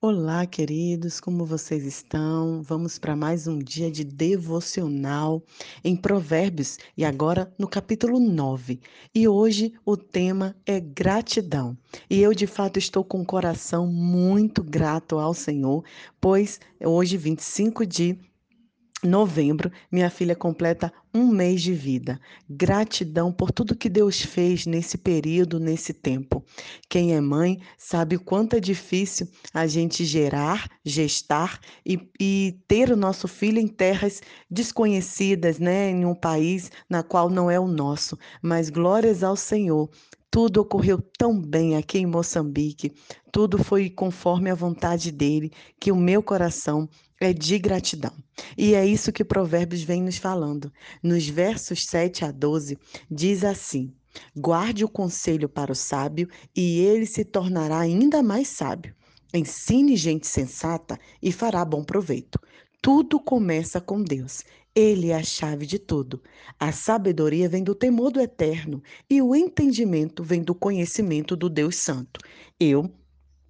Olá, 0.00 0.46
queridos, 0.46 1.18
como 1.18 1.44
vocês 1.44 1.84
estão? 1.84 2.62
Vamos 2.62 3.00
para 3.00 3.16
mais 3.16 3.48
um 3.48 3.58
dia 3.58 3.90
de 3.90 4.04
devocional 4.04 5.42
em 5.82 5.96
Provérbios 5.96 6.78
e 6.96 7.04
agora 7.04 7.52
no 7.58 7.66
capítulo 7.66 8.20
9. 8.20 8.78
E 9.12 9.26
hoje 9.26 9.72
o 9.84 9.96
tema 9.96 10.54
é 10.64 10.78
gratidão. 10.78 11.76
E 12.08 12.20
eu, 12.20 12.32
de 12.32 12.46
fato, 12.46 12.78
estou 12.78 13.02
com 13.02 13.22
o 13.22 13.26
coração 13.26 13.88
muito 13.88 14.62
grato 14.62 15.18
ao 15.18 15.34
Senhor, 15.34 15.84
pois 16.20 16.60
hoje, 16.80 17.16
25 17.16 17.84
de 17.84 18.16
novembro, 19.02 19.70
minha 19.90 20.10
filha 20.10 20.34
completa 20.34 20.92
um 21.14 21.26
mês 21.28 21.62
de 21.62 21.72
vida. 21.72 22.20
Gratidão 22.48 23.32
por 23.32 23.50
tudo 23.50 23.76
que 23.76 23.88
Deus 23.88 24.20
fez 24.20 24.66
nesse 24.66 24.98
período, 24.98 25.58
nesse 25.58 25.92
tempo. 25.92 26.44
Quem 26.88 27.14
é 27.14 27.20
mãe 27.20 27.58
sabe 27.76 28.16
o 28.16 28.20
quanto 28.20 28.56
é 28.56 28.60
difícil 28.60 29.28
a 29.54 29.66
gente 29.66 30.04
gerar, 30.04 30.68
gestar 30.84 31.60
e, 31.84 32.10
e 32.20 32.58
ter 32.66 32.90
o 32.90 32.96
nosso 32.96 33.28
filho 33.28 33.58
em 33.58 33.68
terras 33.68 34.20
desconhecidas, 34.50 35.58
né? 35.58 35.90
Em 35.90 36.04
um 36.04 36.14
país 36.14 36.70
na 36.88 37.02
qual 37.02 37.30
não 37.30 37.50
é 37.50 37.58
o 37.58 37.68
nosso. 37.68 38.18
Mas 38.42 38.68
glórias 38.68 39.22
ao 39.22 39.36
Senhor 39.36 39.88
tudo 40.30 40.60
ocorreu 40.60 41.00
tão 41.16 41.40
bem 41.40 41.76
aqui 41.76 41.98
em 41.98 42.06
Moçambique, 42.06 42.92
tudo 43.32 43.62
foi 43.62 43.88
conforme 43.88 44.50
a 44.50 44.54
vontade 44.54 45.10
dele, 45.10 45.52
que 45.80 45.90
o 45.90 45.96
meu 45.96 46.22
coração 46.22 46.88
é 47.20 47.32
de 47.32 47.58
gratidão. 47.58 48.12
E 48.56 48.74
é 48.74 48.86
isso 48.86 49.12
que 49.12 49.24
Provérbios 49.24 49.82
vem 49.82 50.02
nos 50.02 50.16
falando. 50.16 50.72
Nos 51.02 51.26
versos 51.26 51.86
7 51.86 52.24
a 52.24 52.30
12, 52.30 52.78
diz 53.10 53.42
assim: 53.42 53.92
Guarde 54.36 54.84
o 54.84 54.88
conselho 54.88 55.48
para 55.48 55.72
o 55.72 55.76
sábio, 55.76 56.28
e 56.54 56.80
ele 56.80 57.06
se 57.06 57.24
tornará 57.24 57.78
ainda 57.78 58.22
mais 58.22 58.48
sábio. 58.48 58.94
Ensine 59.32 59.96
gente 59.96 60.26
sensata 60.26 60.98
e 61.22 61.30
fará 61.30 61.64
bom 61.64 61.84
proveito. 61.84 62.38
Tudo 62.80 63.18
começa 63.18 63.80
com 63.80 64.02
Deus. 64.02 64.42
Ele 64.74 65.10
é 65.10 65.16
a 65.16 65.22
chave 65.22 65.66
de 65.66 65.78
tudo. 65.78 66.22
A 66.58 66.70
sabedoria 66.72 67.48
vem 67.48 67.64
do 67.64 67.74
temor 67.74 68.10
do 68.10 68.20
eterno 68.20 68.82
e 69.10 69.20
o 69.20 69.34
entendimento 69.34 70.22
vem 70.22 70.42
do 70.42 70.54
conhecimento 70.54 71.36
do 71.36 71.48
Deus 71.48 71.76
Santo. 71.76 72.20
Eu, 72.60 72.90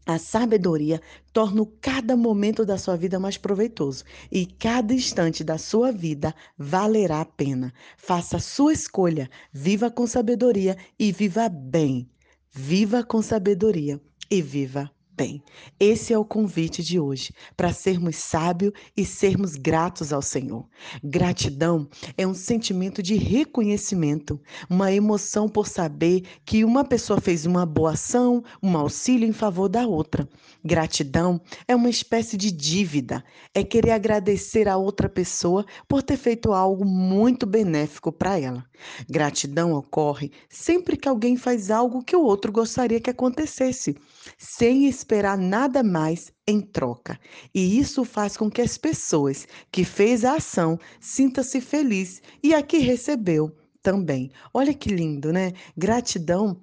a 0.07 0.19
sabedoria 0.19 1.03
torna 1.35 1.67
cada 1.83 2.17
momento 2.17 2.65
da 2.65 2.79
sua 2.79 2.97
vida 2.97 3.21
mais 3.21 3.37
proveitoso 3.37 4.05
e 4.33 4.47
cada 4.47 4.95
instante 4.95 5.45
da 5.45 5.59
sua 5.59 5.93
vida 5.93 6.35
valerá 6.57 7.21
a 7.21 7.27
pena. 7.27 7.75
Faça 7.97 8.39
a 8.39 8.41
sua 8.41 8.73
escolha, 8.73 9.29
viva 9.53 9.91
com 9.91 10.07
sabedoria 10.07 10.79
e 10.99 11.13
viva 11.13 11.49
bem. 11.51 12.09
Viva 12.51 13.05
com 13.05 13.21
sabedoria 13.21 14.01
e 14.31 14.41
viva 14.41 14.91
bem. 15.19 15.43
Esse 15.81 16.13
é 16.13 16.19
o 16.19 16.25
convite 16.25 16.81
de 16.81 17.01
hoje, 17.01 17.33
para 17.57 17.73
sermos 17.73 18.15
sábios 18.15 18.73
e 18.97 19.05
sermos 19.05 19.57
gratos 19.57 20.13
ao 20.13 20.23
Senhor. 20.23 20.65
Gratidão 21.03 21.89
é 22.17 22.25
um 22.25 22.35
sentimento 22.35 23.03
de 23.03 23.17
reconhecimento, 23.17 24.41
uma 24.71 24.93
emoção 24.93 25.49
por 25.49 25.67
saber 25.67 26.23
que 26.45 26.65
uma 26.65 26.85
pessoa 26.85 27.21
fez 27.21 27.45
uma 27.47 27.67
boa 27.67 27.95
ação, 27.95 28.45
um 28.63 28.77
auxílio 28.77 29.29
em 29.29 29.33
favor 29.33 29.69
da 29.69 29.85
outra. 29.89 30.29
Gratidão 30.65 31.41
é 31.67 31.75
uma 31.75 31.91
espécie 31.91 32.37
de 32.37 32.53
dívida, 32.53 33.25
é 33.53 33.65
querer 33.65 33.91
agradecer 33.91 34.69
a 34.69 34.77
outra 34.77 35.09
pessoa 35.09 35.67
por 35.89 36.01
ter 36.01 36.17
feito 36.17 36.53
algo 36.53 36.85
muito 36.85 37.45
benéfico 37.45 38.13
para 38.13 38.39
ela. 38.39 38.65
Gratidão 39.11 39.73
ocorre 39.73 40.31
sempre 40.49 40.97
que 40.97 41.09
alguém 41.09 41.37
faz 41.37 41.73
algo 41.73 42.05
que 42.05 42.15
o 42.15 42.23
outro 42.23 42.53
gostaria 42.53 43.01
que 43.01 43.11
acontecesse, 43.11 43.97
sem 44.37 44.87
esperar 44.87 45.39
nada 45.39 45.83
mais 45.83 46.33
em 46.47 46.61
troca. 46.61 47.19
E 47.55 47.79
isso 47.79 48.05
faz 48.05 48.37
com 48.37 48.51
que 48.51 48.63
as 48.63 48.77
pessoas 48.77 49.47
que 49.71 49.85
fez 49.85 50.25
a 50.25 50.35
ação 50.35 50.79
sinta-se 51.01 51.61
feliz 51.61 52.21
e 52.43 52.55
a 52.55 52.63
que 52.63 52.79
recebeu 52.79 53.55
também. 53.83 54.31
Olha 54.53 54.75
que 54.75 54.91
lindo, 54.91 55.33
né? 55.33 55.53
Gratidão 55.77 56.61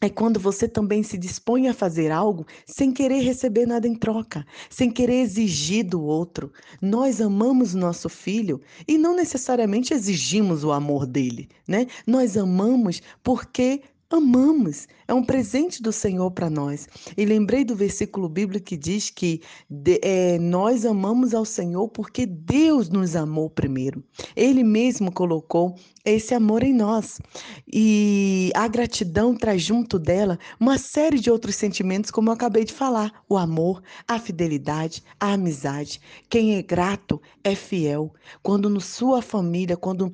é 0.00 0.08
quando 0.08 0.38
você 0.38 0.68
também 0.68 1.02
se 1.02 1.18
dispõe 1.18 1.66
a 1.68 1.74
fazer 1.74 2.12
algo 2.12 2.46
sem 2.66 2.92
querer 2.92 3.20
receber 3.20 3.66
nada 3.66 3.88
em 3.88 3.96
troca, 3.96 4.46
sem 4.70 4.90
querer 4.90 5.22
exigir 5.22 5.84
do 5.84 6.02
outro. 6.02 6.52
Nós 6.80 7.20
amamos 7.20 7.74
nosso 7.74 8.08
filho 8.08 8.60
e 8.86 8.96
não 8.96 9.16
necessariamente 9.16 9.92
exigimos 9.92 10.62
o 10.62 10.70
amor 10.72 11.06
dele, 11.06 11.48
né? 11.66 11.86
Nós 12.06 12.36
amamos 12.36 13.02
porque 13.22 13.82
amamos. 14.10 14.88
É 15.06 15.12
um 15.12 15.22
presente 15.22 15.82
do 15.82 15.92
Senhor 15.92 16.30
para 16.30 16.48
nós. 16.48 16.88
E 17.16 17.24
lembrei 17.24 17.64
do 17.64 17.76
versículo 17.76 18.28
bíblico 18.28 18.66
que 18.66 18.76
diz 18.76 19.10
que 19.10 19.42
de, 19.68 20.00
é, 20.02 20.38
nós 20.38 20.84
amamos 20.84 21.34
ao 21.34 21.44
Senhor 21.44 21.88
porque 21.88 22.24
Deus 22.26 22.88
nos 22.88 23.14
amou 23.14 23.50
primeiro. 23.50 24.02
Ele 24.34 24.64
mesmo 24.64 25.12
colocou 25.12 25.74
esse 26.04 26.34
amor 26.34 26.62
em 26.62 26.72
nós. 26.72 27.20
E 27.70 28.50
a 28.54 28.66
gratidão 28.66 29.34
traz 29.34 29.62
junto 29.62 29.98
dela 29.98 30.38
uma 30.58 30.78
série 30.78 31.18
de 31.18 31.30
outros 31.30 31.56
sentimentos, 31.56 32.10
como 32.10 32.30
eu 32.30 32.34
acabei 32.34 32.64
de 32.64 32.72
falar: 32.72 33.22
o 33.28 33.36
amor, 33.36 33.82
a 34.06 34.18
fidelidade, 34.18 35.02
a 35.20 35.32
amizade. 35.32 36.00
Quem 36.28 36.56
é 36.56 36.62
grato 36.62 37.20
é 37.44 37.54
fiel. 37.54 38.12
Quando 38.42 38.70
na 38.70 38.80
sua 38.80 39.20
família, 39.20 39.76
quando 39.76 40.12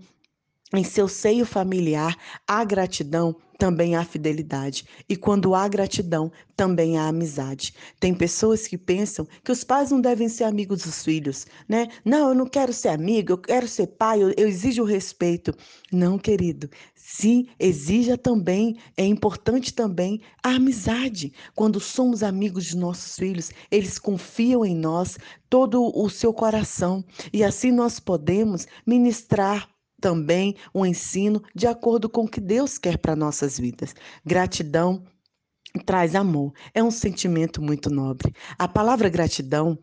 em 0.73 0.83
seu 0.83 1.07
seio 1.07 1.47
familiar 1.47 2.17
há 2.47 2.65
gratidão, 2.65 3.37
também 3.59 3.97
há 3.97 4.05
fidelidade. 4.05 4.85
E 5.09 5.17
quando 5.17 5.55
há 5.55 5.67
gratidão, 5.69 6.31
também 6.57 6.97
há 6.99 7.09
amizade. 7.09 7.75
Tem 7.99 8.15
pessoas 8.15 8.67
que 8.67 8.79
pensam 8.79 9.27
que 9.43 9.53
os 9.53 9.65
pais 9.65 9.91
não 9.91 10.01
devem 10.01 10.29
ser 10.29 10.45
amigos 10.45 10.83
dos 10.83 11.03
filhos, 11.05 11.47
né? 11.69 11.89
Não, 12.05 12.29
eu 12.29 12.35
não 12.35 12.47
quero 12.47 12.73
ser 12.73 12.89
amigo, 12.89 13.33
eu 13.33 13.39
quero 13.39 13.67
ser 13.67 13.89
pai, 13.89 14.23
eu, 14.23 14.33
eu 14.37 14.49
exijo 14.49 14.85
respeito. 14.85 15.55
Não, 15.91 16.19
querido. 16.19 16.69
Sim, 16.95 17.47
exija 17.61 18.17
também, 18.17 18.79
é 18.97 19.05
importante 19.05 19.75
também 19.75 20.21
a 20.43 20.55
amizade. 20.55 21.33
Quando 21.55 21.79
somos 21.79 22.23
amigos 22.23 22.65
de 22.65 22.77
nossos 22.77 23.17
filhos, 23.17 23.51
eles 23.71 23.99
confiam 23.99 24.65
em 24.65 24.75
nós 24.75 25.19
todo 25.51 25.93
o 25.95 26.09
seu 26.09 26.33
coração. 26.33 27.05
E 27.33 27.45
assim 27.45 27.71
nós 27.71 28.01
podemos 28.01 28.67
ministrar 28.87 29.69
também 30.01 30.57
o 30.73 30.85
ensino 30.85 31.43
de 31.55 31.67
acordo 31.67 32.09
com 32.09 32.25
o 32.25 32.29
que 32.29 32.41
Deus 32.41 32.79
quer 32.79 32.99
para 32.99 33.17
nossas 33.17 33.59
vidas. 33.59 33.95
Gratidão 34.25 35.05
traz 35.85 36.15
amor. 36.15 36.53
É 36.73 36.83
um 36.83 36.91
sentimento 36.91 37.61
muito 37.61 37.91
nobre. 37.91 38.33
A 38.59 38.69
palavra 38.69 39.09
gratidão 39.09 39.79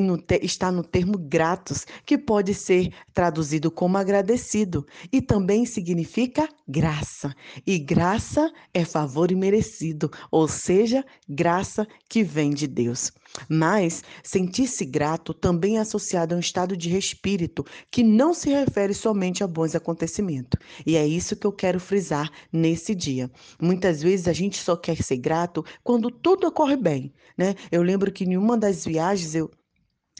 no 0.00 0.16
te, 0.16 0.40
está 0.42 0.72
no 0.72 0.82
termo 0.82 1.18
gratos, 1.18 1.86
que 2.06 2.16
pode 2.16 2.54
ser 2.54 2.92
traduzido 3.12 3.70
como 3.70 3.98
agradecido 3.98 4.86
e 5.12 5.20
também 5.20 5.66
significa 5.66 6.48
graça. 6.66 7.34
E 7.66 7.78
graça 7.78 8.52
é 8.72 8.84
favor 8.84 9.30
imerecido, 9.30 10.10
ou 10.30 10.48
seja, 10.48 11.04
graça 11.28 11.86
que 12.08 12.22
vem 12.22 12.50
de 12.50 12.66
Deus. 12.66 13.12
Mas 13.48 14.02
sentir-se 14.22 14.84
grato 14.84 15.34
também 15.34 15.78
é 15.78 15.80
associado 15.80 16.34
a 16.34 16.36
um 16.36 16.40
estado 16.40 16.76
de 16.76 16.96
espírito 16.96 17.64
que 17.90 18.02
não 18.02 18.32
se 18.32 18.50
refere 18.50 18.94
somente 18.94 19.42
a 19.42 19.46
bons 19.46 19.74
acontecimentos. 19.74 20.58
E 20.86 20.96
é 20.96 21.06
isso 21.06 21.36
que 21.36 21.46
eu 21.46 21.52
quero 21.52 21.80
frisar 21.80 22.30
nesse 22.52 22.94
dia. 22.94 23.30
Muitas 23.60 24.02
vezes 24.02 24.28
a 24.28 24.32
gente 24.32 24.56
só 24.56 24.76
quer 24.76 25.02
ser 25.02 25.16
grato 25.16 25.64
quando 25.82 26.10
tudo 26.10 26.46
ocorre 26.46 26.76
bem, 26.76 27.12
né? 27.36 27.54
Eu 27.70 27.82
lembro 27.82 28.12
que 28.12 28.24
em 28.24 28.36
uma 28.36 28.56
das 28.56 28.84
viagens 28.84 29.34
eu 29.34 29.50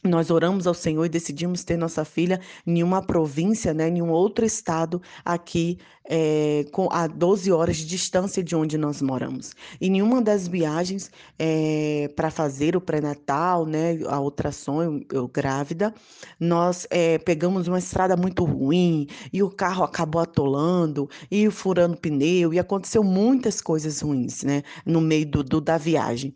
nós 0.04 0.31
oramos 0.31 0.66
ao 0.66 0.75
Senhor 0.75 1.04
e 1.06 1.09
decidimos 1.09 1.65
ter 1.65 1.78
nossa 1.78 2.04
filha 2.04 2.38
em 2.66 2.82
uma 2.82 3.00
província, 3.00 3.72
né, 3.72 3.88
em 3.88 4.03
um 4.03 4.10
outro 4.10 4.44
estado 4.44 5.00
aqui, 5.25 5.78
é, 6.06 6.66
com, 6.70 6.88
a 6.92 7.06
12 7.06 7.50
horas 7.50 7.78
de 7.78 7.87
distância 7.87 8.44
de 8.44 8.54
onde 8.54 8.76
nós 8.76 9.00
moramos. 9.00 9.54
E 9.81 9.87
em 9.87 10.03
uma 10.03 10.20
das 10.20 10.47
viagens 10.47 11.10
é, 11.38 12.10
para 12.14 12.31
fazer 12.31 12.76
o 12.76 12.81
pré-natal, 12.81 13.64
né, 13.64 13.98
a 14.06 14.20
ultrassom, 14.20 14.82
eu, 14.82 15.00
eu 15.11 15.28
grávida, 15.28 15.94
nós 16.38 16.87
é, 16.90 17.17
pegamos 17.19 17.67
uma 17.67 17.78
estrada 17.78 18.17
muito 18.17 18.44
ruim 18.44 19.06
e 19.32 19.43
o 19.43 19.50
carro 19.50 19.84
acabou 19.84 20.20
atolando 20.20 21.08
e 21.31 21.50
furando 21.50 21.96
pneu 21.96 22.52
e 22.52 22.58
aconteceu 22.58 23.02
muitas 23.02 23.62
coisas 23.62 24.00
ruins, 24.02 24.43
né, 24.43 24.62
no 24.84 25.00
meio 25.00 25.26
do, 25.26 25.43
do 25.43 25.61
da 25.61 25.78
viagem. 25.78 26.34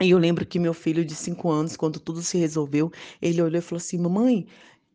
E 0.00 0.10
eu 0.10 0.18
lembro 0.18 0.46
que 0.46 0.58
meu 0.60 0.72
filho 0.72 1.04
de 1.04 1.14
cinco 1.14 1.50
anos, 1.50 1.76
quando 1.76 1.98
tudo 1.98 2.22
se 2.22 2.38
resolveu, 2.38 2.90
ele 3.20 3.42
olhou 3.42 3.58
e 3.58 3.62
falou 3.62 3.78
assim: 3.78 3.98
Mamãe, 3.98 4.46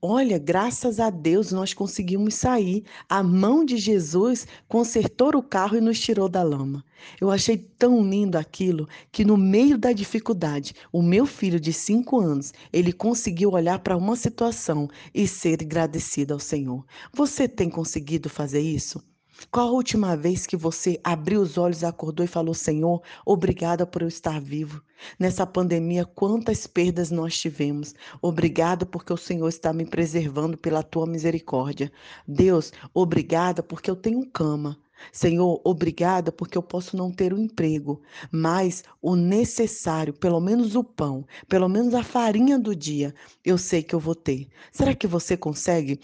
olha, 0.02 0.38
graças 0.38 1.00
a 1.00 1.10
Deus 1.10 1.52
nós 1.52 1.74
conseguimos 1.74 2.36
sair. 2.36 2.86
A 3.10 3.22
mão 3.22 3.66
de 3.66 3.78
Jesus 3.78 4.48
consertou 4.68 5.36
o 5.36 5.44
carro 5.44 5.78
e 5.78 5.82
nos 5.82 6.00
tirou 6.00 6.30
da 6.30 6.42
lama. 6.42 6.86
Eu 7.20 7.30
achei 7.30 7.58
tão 7.58 8.02
lindo 8.02 8.38
aquilo 8.38 8.88
que, 9.12 9.26
no 9.26 9.36
meio 9.36 9.78
da 9.78 9.92
dificuldade, 9.92 10.74
o 10.92 11.02
meu 11.02 11.26
filho 11.26 11.60
de 11.60 11.74
cinco 11.74 12.20
anos, 12.22 12.54
ele 12.72 12.94
conseguiu 12.94 13.52
olhar 13.52 13.80
para 13.80 13.98
uma 13.98 14.16
situação 14.16 14.88
e 15.14 15.28
ser 15.28 15.62
agradecido 15.62 16.34
ao 16.34 16.40
Senhor. 16.40 16.86
Você 17.14 17.48
tem 17.48 17.70
conseguido 17.70 18.30
fazer 18.30 18.62
isso? 18.62 19.04
Qual 19.52 19.68
a 19.68 19.72
última 19.72 20.16
vez 20.16 20.46
que 20.46 20.56
você 20.56 21.00
abriu 21.04 21.42
os 21.42 21.58
olhos, 21.58 21.84
acordou 21.84 22.24
e 22.24 22.28
falou: 22.28 22.54
Senhor, 22.54 23.02
obrigada 23.26 23.86
por 23.86 24.02
eu 24.02 24.08
estar 24.08 24.40
vivo? 24.40 24.82
Nessa 25.20 25.46
pandemia, 25.46 26.06
quantas 26.06 26.68
perdas 26.68 27.10
nós 27.10 27.38
tivemos. 27.38 27.96
Obrigada 28.22 28.86
porque 28.86 29.12
o 29.12 29.18
Senhor 29.18 29.48
está 29.48 29.74
me 29.74 29.86
preservando 29.86 30.58
pela 30.58 30.84
tua 30.84 31.08
misericórdia. 31.08 31.92
Deus, 32.28 32.72
obrigada 32.94 33.64
porque 33.64 33.90
eu 33.90 33.96
tenho 33.96 34.30
cama. 34.30 34.78
Senhor, 35.12 35.60
obrigada 35.64 36.32
porque 36.32 36.58
eu 36.58 36.64
posso 36.64 36.96
não 36.96 37.12
ter 37.12 37.34
um 37.34 37.40
emprego, 37.40 38.02
mas 38.32 38.84
o 39.02 39.16
necessário, 39.16 40.14
pelo 40.14 40.40
menos 40.40 40.76
o 40.76 40.84
pão, 40.84 41.26
pelo 41.48 41.68
menos 41.68 41.94
a 41.94 42.04
farinha 42.04 42.58
do 42.58 42.76
dia, 42.76 43.14
eu 43.44 43.58
sei 43.58 43.84
que 43.84 43.96
eu 43.96 44.00
vou 44.00 44.16
ter. 44.16 44.48
Será 44.72 44.96
que 44.96 45.08
você 45.08 45.36
consegue 45.36 46.00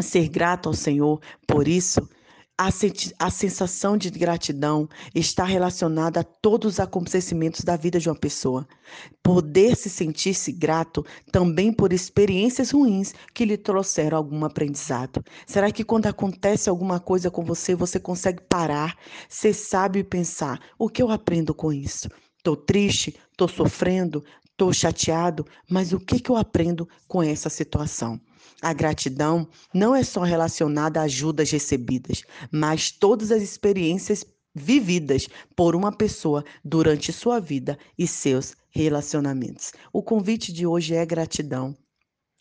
ser 0.00 0.28
grato 0.28 0.68
ao 0.68 0.74
Senhor 0.74 1.20
por 1.46 1.66
isso? 1.66 2.06
A, 2.60 2.70
a 3.20 3.30
sensação 3.30 3.96
de 3.96 4.10
gratidão 4.10 4.88
está 5.14 5.44
relacionada 5.44 6.20
a 6.20 6.24
todos 6.24 6.72
os 6.72 6.80
acontecimentos 6.80 7.62
da 7.62 7.76
vida 7.76 8.00
de 8.00 8.08
uma 8.08 8.16
pessoa. 8.16 8.66
Poder 9.22 9.76
se 9.76 9.88
sentir-se 9.88 10.50
grato 10.50 11.06
também 11.30 11.72
por 11.72 11.92
experiências 11.92 12.72
ruins 12.72 13.14
que 13.32 13.44
lhe 13.44 13.56
trouxeram 13.56 14.18
algum 14.18 14.44
aprendizado. 14.44 15.24
Será 15.46 15.70
que 15.70 15.84
quando 15.84 16.06
acontece 16.06 16.68
alguma 16.68 16.98
coisa 16.98 17.30
com 17.30 17.44
você, 17.44 17.76
você 17.76 18.00
consegue 18.00 18.42
parar, 18.48 18.96
ser 19.28 19.52
sábio 19.52 20.00
e 20.00 20.04
pensar: 20.04 20.60
o 20.76 20.88
que 20.88 21.00
eu 21.00 21.12
aprendo 21.12 21.54
com 21.54 21.72
isso? 21.72 22.08
Estou 22.38 22.56
triste, 22.56 23.14
estou 23.30 23.46
sofrendo, 23.46 24.24
estou 24.50 24.72
chateado, 24.72 25.46
mas 25.70 25.92
o 25.92 26.00
que, 26.00 26.18
que 26.18 26.30
eu 26.30 26.36
aprendo 26.36 26.88
com 27.06 27.22
essa 27.22 27.48
situação? 27.48 28.20
A 28.60 28.72
gratidão 28.72 29.48
não 29.72 29.94
é 29.94 30.02
só 30.02 30.22
relacionada 30.22 31.00
a 31.00 31.04
ajudas 31.04 31.50
recebidas, 31.50 32.22
mas 32.50 32.90
todas 32.90 33.30
as 33.30 33.42
experiências 33.42 34.24
vividas 34.52 35.28
por 35.54 35.76
uma 35.76 35.92
pessoa 35.92 36.44
durante 36.64 37.12
sua 37.12 37.38
vida 37.38 37.78
e 37.96 38.06
seus 38.06 38.56
relacionamentos. 38.70 39.72
O 39.92 40.02
convite 40.02 40.52
de 40.52 40.66
hoje 40.66 40.94
é 40.94 41.06
gratidão 41.06 41.76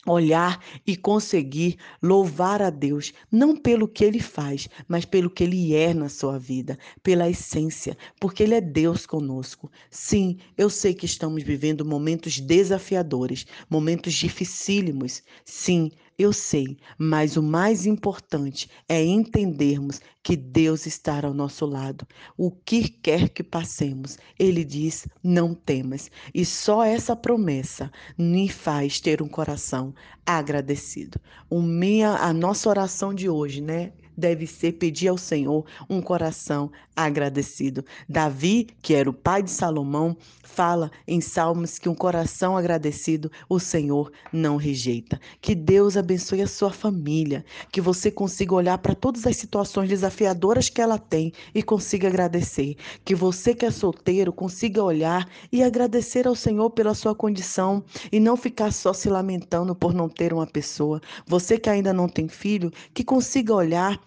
olhar 0.06 0.64
e 0.86 0.96
conseguir 0.96 1.78
louvar 2.02 2.62
a 2.62 2.70
Deus, 2.70 3.14
não 3.32 3.56
pelo 3.56 3.88
que 3.88 4.04
ele 4.04 4.20
faz, 4.20 4.68
mas 4.88 5.06
pelo 5.06 5.30
que 5.30 5.44
ele 5.44 5.74
é 5.76 5.94
na 5.94 6.10
sua 6.10 6.40
vida, 6.40 6.78
pela 7.04 7.30
essência, 7.30 7.98
porque 8.20 8.44
ele 8.44 8.56
é 8.56 8.62
Deus 8.62 9.06
conosco. 9.06 9.70
Sim, 9.90 10.38
eu 10.58 10.70
sei 10.70 10.94
que 10.94 11.06
estamos 11.06 11.44
vivendo 11.44 11.86
momentos 11.86 12.40
desafiadores, 12.40 13.46
momentos 13.70 14.14
dificílimos. 14.14 15.22
Sim, 15.44 15.92
eu 16.18 16.34
sei, 16.34 16.78
mas 16.98 17.38
o 17.38 17.44
mais 17.44 17.86
importante 17.86 18.68
é 18.90 19.04
entendermos 19.04 20.02
que 20.24 20.36
Deus 20.36 20.88
está 20.88 21.24
ao 21.24 21.34
nosso 21.34 21.66
lado. 21.66 22.08
O 22.36 22.50
que 22.50 22.90
quer 22.90 23.30
que 23.30 23.44
passemos, 23.44 24.18
Ele 24.40 24.66
diz: 24.66 25.08
não 25.24 25.54
temas. 25.54 26.10
E 26.34 26.44
só 26.44 26.84
essa 26.84 27.16
promessa 27.16 27.92
me 28.18 28.50
faz 28.50 29.00
ter 29.00 29.22
um 29.22 29.28
coração 29.28 29.94
agradecido. 30.26 31.20
O 31.50 31.62
minha, 31.62 32.16
a 32.16 32.34
nossa 32.34 32.68
oração 32.68 33.14
de 33.14 33.30
hoje, 33.30 33.62
né? 33.62 33.94
Deve 34.18 34.48
ser 34.48 34.74
pedir 34.74 35.10
ao 35.10 35.18
Senhor 35.18 35.66
um 35.90 36.02
coração 36.02 36.72
agradecido. 36.96 37.86
Davi, 38.10 38.68
que 38.82 38.96
era 38.96 39.10
o 39.10 39.14
pai 39.14 39.44
de 39.44 39.52
Salomão, 39.52 40.18
fala 40.44 40.90
em 41.08 41.22
Salmos 41.22 41.78
que 41.78 41.88
um 41.88 41.94
coração 41.94 42.58
agradecido 42.58 43.32
o 43.48 43.60
Senhor 43.60 44.12
não 44.34 44.58
rejeita. 44.58 45.22
Que 45.40 45.54
Deus 45.54 45.96
abençoe 45.96 46.42
a 46.42 46.48
sua 46.48 46.72
família, 46.72 47.46
que 47.72 47.80
você 47.80 48.10
consiga 48.10 48.56
olhar 48.56 48.80
para 48.80 48.96
todas 48.96 49.28
as 49.28 49.38
situações 49.38 49.88
desafiadoras 49.88 50.68
que 50.68 50.82
ela 50.82 50.98
tem 50.98 51.32
e 51.54 51.62
consiga 51.62 52.08
agradecer. 52.08 52.76
Que 53.06 53.14
você 53.14 53.54
que 53.54 53.68
é 53.68 53.72
solteiro 53.72 54.34
consiga 54.34 54.84
olhar 54.84 55.30
e 55.52 55.62
agradecer 55.62 56.28
ao 56.28 56.36
Senhor 56.36 56.72
pela 56.72 56.96
sua 56.96 57.14
condição 57.14 57.84
e 58.12 58.20
não 58.20 58.36
ficar 58.36 58.74
só 58.74 58.94
se 58.94 59.10
lamentando 59.10 59.76
por 59.76 59.94
não 59.94 60.10
ter 60.10 60.34
uma 60.34 60.48
pessoa. 60.48 61.00
Você 61.28 61.60
que 61.60 61.70
ainda 61.70 61.94
não 61.94 62.10
tem 62.10 62.28
filho, 62.28 62.72
que 62.96 63.04
consiga 63.04 63.54
olhar 63.54 64.07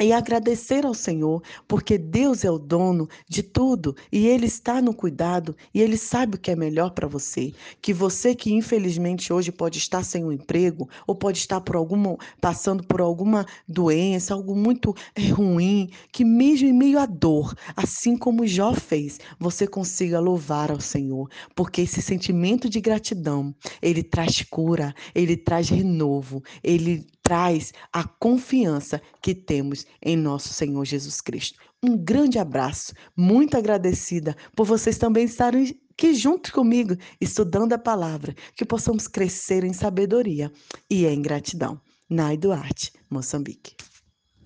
e 0.00 0.12
agradecer 0.12 0.84
ao 0.84 0.94
Senhor, 0.94 1.42
porque 1.66 1.96
Deus 1.96 2.44
é 2.44 2.50
o 2.50 2.58
dono 2.58 3.08
de 3.28 3.42
tudo 3.42 3.96
e 4.12 4.26
Ele 4.26 4.46
está 4.46 4.82
no 4.82 4.94
cuidado 4.94 5.56
e 5.72 5.80
Ele 5.80 5.96
sabe 5.96 6.36
o 6.36 6.38
que 6.38 6.50
é 6.50 6.56
melhor 6.56 6.90
para 6.90 7.08
você. 7.08 7.52
Que 7.80 7.92
você 7.92 8.34
que 8.34 8.52
infelizmente 8.52 9.32
hoje 9.32 9.50
pode 9.50 9.78
estar 9.78 10.02
sem 10.02 10.24
um 10.24 10.32
emprego 10.32 10.88
ou 11.06 11.14
pode 11.14 11.38
estar 11.38 11.60
por 11.60 11.76
alguma, 11.76 12.16
passando 12.40 12.84
por 12.84 13.00
alguma 13.00 13.46
doença, 13.66 14.34
algo 14.34 14.54
muito 14.54 14.94
é, 15.14 15.28
ruim, 15.28 15.90
que 16.12 16.24
mesmo 16.24 16.68
em 16.68 16.72
meio 16.72 16.98
à 16.98 17.06
dor, 17.06 17.54
assim 17.76 18.16
como 18.16 18.46
Jó 18.46 18.74
fez, 18.74 19.18
você 19.38 19.66
consiga 19.66 20.20
louvar 20.20 20.70
ao 20.70 20.80
Senhor, 20.80 21.28
porque 21.54 21.82
esse 21.82 22.02
sentimento 22.02 22.68
de 22.68 22.80
gratidão, 22.80 23.54
ele 23.80 24.02
traz 24.02 24.42
cura, 24.42 24.94
ele 25.14 25.36
traz 25.36 25.68
renovo, 25.68 26.42
ele 26.62 27.06
traz 27.26 27.72
a 27.92 28.04
confiança 28.04 29.02
que 29.20 29.34
temos 29.34 29.84
em 30.00 30.16
nosso 30.16 30.54
Senhor 30.54 30.84
Jesus 30.84 31.20
Cristo. 31.20 31.58
Um 31.82 31.96
grande 31.96 32.38
abraço, 32.38 32.92
muito 33.16 33.56
agradecida 33.56 34.36
por 34.54 34.64
vocês 34.64 34.96
também 34.96 35.24
estarem 35.24 35.76
aqui 35.90 36.14
junto 36.14 36.52
comigo, 36.52 36.94
estudando 37.20 37.72
a 37.72 37.78
palavra, 37.78 38.32
que 38.54 38.64
possamos 38.64 39.08
crescer 39.08 39.64
em 39.64 39.72
sabedoria 39.72 40.52
e 40.88 41.04
em 41.04 41.20
gratidão. 41.20 41.80
Nai 42.08 42.36
Duarte, 42.36 42.92
Moçambique. 43.10 43.74